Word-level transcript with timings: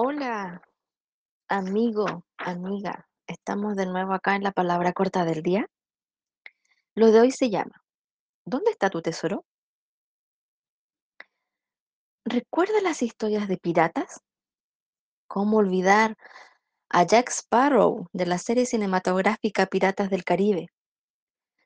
Hola, 0.00 0.62
amigo, 1.48 2.24
amiga. 2.36 3.08
Estamos 3.26 3.74
de 3.74 3.84
nuevo 3.84 4.12
acá 4.12 4.36
en 4.36 4.44
la 4.44 4.52
palabra 4.52 4.92
corta 4.92 5.24
del 5.24 5.42
día. 5.42 5.66
Lo 6.94 7.10
de 7.10 7.18
hoy 7.18 7.32
se 7.32 7.50
llama 7.50 7.82
¿Dónde 8.44 8.70
está 8.70 8.90
tu 8.90 9.02
tesoro? 9.02 9.44
¿Recuerda 12.24 12.80
las 12.80 13.02
historias 13.02 13.48
de 13.48 13.56
piratas? 13.56 14.20
¿Cómo 15.26 15.56
olvidar 15.56 16.16
a 16.90 17.02
Jack 17.02 17.30
Sparrow 17.30 18.06
de 18.12 18.26
la 18.26 18.38
serie 18.38 18.66
cinematográfica 18.66 19.66
Piratas 19.66 20.10
del 20.10 20.22
Caribe? 20.22 20.68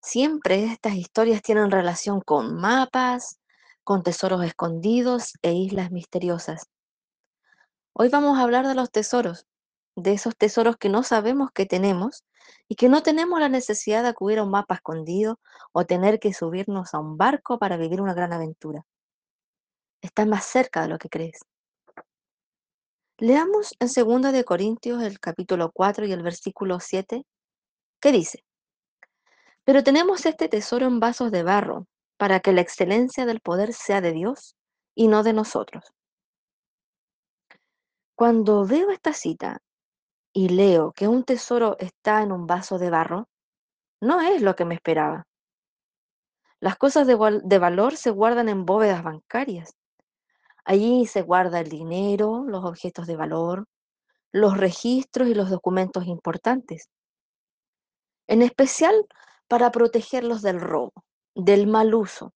Siempre 0.00 0.64
estas 0.64 0.94
historias 0.94 1.42
tienen 1.42 1.70
relación 1.70 2.22
con 2.22 2.54
mapas, 2.58 3.38
con 3.82 4.02
tesoros 4.02 4.42
escondidos 4.42 5.34
e 5.42 5.52
islas 5.52 5.90
misteriosas. 5.90 6.70
Hoy 7.96 8.08
vamos 8.08 8.36
a 8.36 8.42
hablar 8.42 8.66
de 8.66 8.74
los 8.74 8.90
tesoros, 8.90 9.46
de 9.94 10.14
esos 10.14 10.36
tesoros 10.36 10.76
que 10.76 10.88
no 10.88 11.04
sabemos 11.04 11.50
que 11.52 11.64
tenemos 11.64 12.24
y 12.68 12.74
que 12.74 12.88
no 12.88 13.04
tenemos 13.04 13.38
la 13.38 13.48
necesidad 13.48 14.02
de 14.02 14.08
acudir 14.08 14.40
a 14.40 14.42
un 14.42 14.50
mapa 14.50 14.74
escondido 14.74 15.38
o 15.70 15.84
tener 15.84 16.18
que 16.18 16.34
subirnos 16.34 16.92
a 16.92 16.98
un 16.98 17.16
barco 17.16 17.60
para 17.60 17.76
vivir 17.76 18.00
una 18.00 18.12
gran 18.12 18.32
aventura. 18.32 18.84
Están 20.02 20.28
más 20.28 20.44
cerca 20.44 20.82
de 20.82 20.88
lo 20.88 20.98
que 20.98 21.08
crees. 21.08 21.38
Leamos 23.18 23.76
en 23.78 23.86
2 23.86 24.32
de 24.32 24.44
Corintios 24.44 25.00
el 25.00 25.20
capítulo 25.20 25.70
4 25.72 26.04
y 26.06 26.12
el 26.12 26.24
versículo 26.24 26.80
7, 26.80 27.24
que 28.00 28.10
dice, 28.10 28.42
Pero 29.62 29.84
tenemos 29.84 30.26
este 30.26 30.48
tesoro 30.48 30.86
en 30.86 30.98
vasos 30.98 31.30
de 31.30 31.44
barro, 31.44 31.86
para 32.16 32.40
que 32.40 32.52
la 32.52 32.60
excelencia 32.60 33.24
del 33.24 33.38
poder 33.38 33.72
sea 33.72 34.00
de 34.00 34.10
Dios 34.10 34.56
y 34.96 35.06
no 35.06 35.22
de 35.22 35.32
nosotros. 35.32 35.84
Cuando 38.16 38.64
veo 38.64 38.90
esta 38.90 39.12
cita 39.12 39.58
y 40.32 40.48
leo 40.48 40.92
que 40.92 41.08
un 41.08 41.24
tesoro 41.24 41.76
está 41.78 42.22
en 42.22 42.32
un 42.32 42.46
vaso 42.46 42.78
de 42.78 42.90
barro, 42.90 43.28
no 44.00 44.20
es 44.20 44.42
lo 44.42 44.54
que 44.54 44.64
me 44.64 44.74
esperaba. 44.74 45.26
Las 46.60 46.76
cosas 46.76 47.06
de, 47.06 47.14
val- 47.14 47.42
de 47.44 47.58
valor 47.58 47.96
se 47.96 48.10
guardan 48.10 48.48
en 48.48 48.64
bóvedas 48.64 49.02
bancarias. 49.02 49.74
Allí 50.64 51.06
se 51.06 51.22
guarda 51.22 51.60
el 51.60 51.68
dinero, 51.68 52.44
los 52.46 52.64
objetos 52.64 53.06
de 53.06 53.16
valor, 53.16 53.66
los 54.32 54.56
registros 54.56 55.28
y 55.28 55.34
los 55.34 55.50
documentos 55.50 56.06
importantes, 56.06 56.88
en 58.26 58.42
especial 58.42 59.06
para 59.48 59.70
protegerlos 59.70 60.40
del 60.40 60.60
robo, 60.60 60.92
del 61.34 61.66
mal 61.66 61.94
uso, 61.94 62.32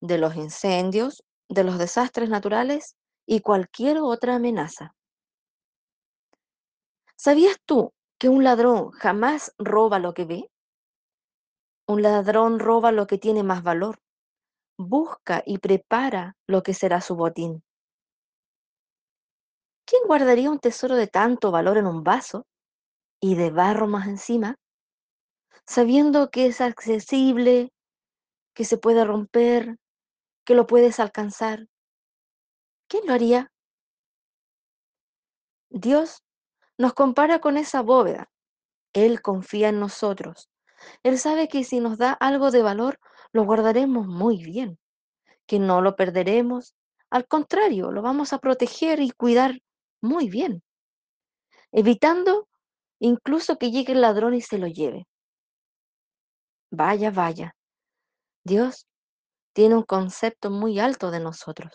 de 0.00 0.18
los 0.18 0.34
incendios, 0.34 1.22
de 1.48 1.64
los 1.64 1.78
desastres 1.78 2.28
naturales 2.28 2.96
y 3.26 3.40
cualquier 3.40 3.98
otra 3.98 4.36
amenaza. 4.36 4.94
¿Sabías 7.16 7.56
tú 7.64 7.92
que 8.18 8.28
un 8.28 8.44
ladrón 8.44 8.90
jamás 8.90 9.54
roba 9.58 9.98
lo 9.98 10.14
que 10.14 10.24
ve? 10.24 10.50
Un 11.86 12.02
ladrón 12.02 12.58
roba 12.58 12.92
lo 12.92 13.06
que 13.06 13.18
tiene 13.18 13.42
más 13.42 13.62
valor, 13.62 13.98
busca 14.78 15.42
y 15.46 15.58
prepara 15.58 16.36
lo 16.46 16.62
que 16.62 16.74
será 16.74 17.00
su 17.00 17.14
botín. 17.16 17.62
¿Quién 19.86 20.02
guardaría 20.06 20.50
un 20.50 20.58
tesoro 20.58 20.96
de 20.96 21.06
tanto 21.06 21.50
valor 21.50 21.76
en 21.76 21.86
un 21.86 22.02
vaso 22.02 22.46
y 23.20 23.34
de 23.34 23.50
barro 23.50 23.86
más 23.86 24.06
encima, 24.08 24.56
sabiendo 25.66 26.30
que 26.30 26.46
es 26.46 26.60
accesible, 26.60 27.70
que 28.54 28.64
se 28.64 28.78
puede 28.78 29.04
romper, 29.04 29.76
que 30.46 30.54
lo 30.54 30.66
puedes 30.66 31.00
alcanzar? 31.00 31.66
¿Quién 32.94 33.08
lo 33.08 33.14
haría? 33.14 33.50
Dios 35.68 36.22
nos 36.78 36.94
compara 36.94 37.40
con 37.40 37.56
esa 37.56 37.82
bóveda. 37.82 38.30
Él 38.92 39.20
confía 39.20 39.70
en 39.70 39.80
nosotros. 39.80 40.48
Él 41.02 41.18
sabe 41.18 41.48
que 41.48 41.64
si 41.64 41.80
nos 41.80 41.98
da 41.98 42.12
algo 42.12 42.52
de 42.52 42.62
valor, 42.62 43.00
lo 43.32 43.44
guardaremos 43.44 44.06
muy 44.06 44.44
bien, 44.44 44.78
que 45.44 45.58
no 45.58 45.80
lo 45.80 45.96
perderemos. 45.96 46.76
Al 47.10 47.26
contrario, 47.26 47.90
lo 47.90 48.00
vamos 48.00 48.32
a 48.32 48.38
proteger 48.38 49.00
y 49.00 49.10
cuidar 49.10 49.58
muy 50.00 50.28
bien, 50.28 50.62
evitando 51.72 52.46
incluso 53.00 53.58
que 53.58 53.72
llegue 53.72 53.94
el 53.94 54.02
ladrón 54.02 54.34
y 54.34 54.40
se 54.40 54.58
lo 54.58 54.68
lleve. 54.68 55.08
Vaya, 56.70 57.10
vaya. 57.10 57.56
Dios 58.44 58.86
tiene 59.52 59.74
un 59.74 59.82
concepto 59.82 60.52
muy 60.52 60.78
alto 60.78 61.10
de 61.10 61.18
nosotros. 61.18 61.74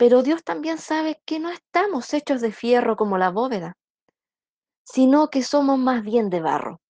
Pero 0.00 0.22
Dios 0.22 0.42
también 0.42 0.78
sabe 0.78 1.20
que 1.26 1.38
no 1.40 1.50
estamos 1.50 2.14
hechos 2.14 2.40
de 2.40 2.52
fierro 2.52 2.96
como 2.96 3.18
la 3.18 3.28
bóveda, 3.28 3.76
sino 4.82 5.28
que 5.28 5.42
somos 5.42 5.78
más 5.78 6.02
bien 6.02 6.30
de 6.30 6.40
barro 6.40 6.80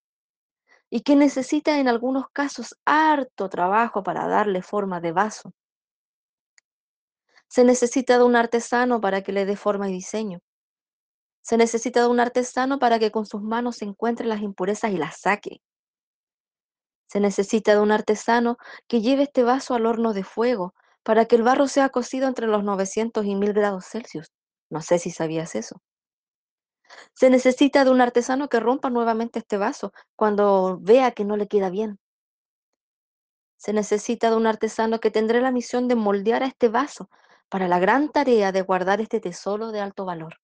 y 0.88 1.00
que 1.00 1.16
necesita 1.16 1.80
en 1.80 1.88
algunos 1.88 2.26
casos 2.32 2.78
harto 2.84 3.48
trabajo 3.48 4.04
para 4.04 4.28
darle 4.28 4.62
forma 4.62 5.00
de 5.00 5.10
vaso. 5.10 5.52
Se 7.48 7.64
necesita 7.64 8.16
de 8.16 8.22
un 8.22 8.36
artesano 8.36 9.00
para 9.00 9.22
que 9.22 9.32
le 9.32 9.44
dé 9.44 9.56
forma 9.56 9.90
y 9.90 9.92
diseño. 9.92 10.38
Se 11.42 11.56
necesita 11.56 12.02
de 12.02 12.06
un 12.06 12.20
artesano 12.20 12.78
para 12.78 13.00
que 13.00 13.10
con 13.10 13.26
sus 13.26 13.42
manos 13.42 13.78
se 13.78 13.86
encuentre 13.86 14.24
las 14.28 14.40
impurezas 14.40 14.92
y 14.92 14.98
las 14.98 15.18
saque. 15.18 15.60
Se 17.08 17.18
necesita 17.18 17.72
de 17.72 17.80
un 17.80 17.90
artesano 17.90 18.56
que 18.86 19.00
lleve 19.00 19.24
este 19.24 19.42
vaso 19.42 19.74
al 19.74 19.86
horno 19.86 20.12
de 20.12 20.22
fuego 20.22 20.74
para 21.02 21.26
que 21.26 21.36
el 21.36 21.42
barro 21.42 21.66
sea 21.68 21.88
cocido 21.88 22.28
entre 22.28 22.46
los 22.46 22.64
900 22.64 23.24
y 23.26 23.34
1000 23.34 23.52
grados 23.52 23.86
Celsius. 23.86 24.28
No 24.70 24.82
sé 24.82 24.98
si 24.98 25.10
sabías 25.10 25.54
eso. 25.54 25.80
Se 27.14 27.30
necesita 27.30 27.84
de 27.84 27.90
un 27.90 28.00
artesano 28.00 28.48
que 28.48 28.60
rompa 28.60 28.90
nuevamente 28.90 29.38
este 29.38 29.56
vaso 29.56 29.92
cuando 30.16 30.78
vea 30.80 31.12
que 31.12 31.24
no 31.24 31.36
le 31.36 31.48
queda 31.48 31.70
bien. 31.70 31.98
Se 33.56 33.72
necesita 33.72 34.30
de 34.30 34.36
un 34.36 34.46
artesano 34.46 35.00
que 35.00 35.10
tendrá 35.10 35.40
la 35.40 35.52
misión 35.52 35.86
de 35.86 35.94
moldear 35.94 36.42
a 36.42 36.46
este 36.46 36.68
vaso 36.68 37.10
para 37.48 37.68
la 37.68 37.78
gran 37.78 38.10
tarea 38.10 38.52
de 38.52 38.62
guardar 38.62 39.00
este 39.00 39.20
tesoro 39.20 39.70
de 39.70 39.80
alto 39.80 40.04
valor. 40.04 40.36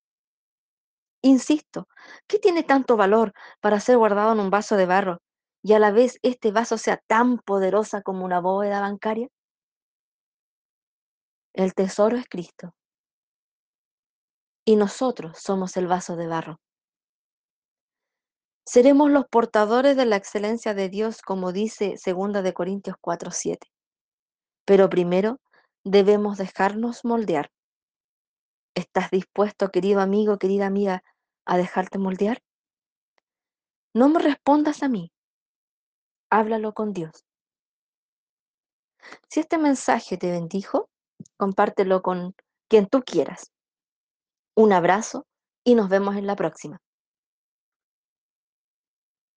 Insisto, 1.22 1.88
¿qué 2.26 2.38
tiene 2.38 2.62
tanto 2.62 2.96
valor 2.96 3.32
para 3.60 3.80
ser 3.80 3.96
guardado 3.98 4.32
en 4.32 4.40
un 4.40 4.50
vaso 4.50 4.76
de 4.76 4.86
barro 4.86 5.18
y 5.62 5.72
a 5.72 5.78
la 5.78 5.90
vez 5.90 6.18
este 6.22 6.52
vaso 6.52 6.78
sea 6.78 6.98
tan 7.06 7.38
poderosa 7.38 8.02
como 8.02 8.24
una 8.24 8.40
bóveda 8.40 8.80
bancaria? 8.80 9.28
El 11.56 11.72
tesoro 11.72 12.18
es 12.18 12.28
Cristo 12.28 12.74
y 14.66 14.76
nosotros 14.76 15.38
somos 15.38 15.78
el 15.78 15.86
vaso 15.86 16.14
de 16.14 16.26
barro. 16.26 16.60
Seremos 18.66 19.10
los 19.10 19.24
portadores 19.26 19.96
de 19.96 20.04
la 20.04 20.16
excelencia 20.16 20.74
de 20.74 20.90
Dios, 20.90 21.22
como 21.22 21.52
dice 21.52 21.94
2 22.04 22.42
de 22.42 22.52
Corintios 22.52 22.96
4:7. 23.00 23.68
Pero 24.66 24.90
primero 24.90 25.40
debemos 25.82 26.36
dejarnos 26.36 27.06
moldear. 27.06 27.50
¿Estás 28.74 29.10
dispuesto, 29.10 29.70
querido 29.70 30.00
amigo, 30.00 30.36
querida 30.36 30.66
amiga, 30.66 31.02
a 31.46 31.56
dejarte 31.56 31.96
moldear? 31.96 32.42
No 33.94 34.10
me 34.10 34.18
respondas 34.18 34.82
a 34.82 34.90
mí, 34.90 35.10
háblalo 36.28 36.74
con 36.74 36.92
Dios. 36.92 37.24
Si 39.30 39.40
este 39.40 39.56
mensaje 39.56 40.18
te 40.18 40.30
bendijo, 40.30 40.90
compártelo 41.36 42.02
con 42.02 42.34
quien 42.68 42.86
tú 42.86 43.02
quieras. 43.02 43.52
Un 44.56 44.72
abrazo 44.72 45.26
y 45.64 45.74
nos 45.74 45.88
vemos 45.88 46.16
en 46.16 46.26
la 46.26 46.36
próxima. 46.36 46.78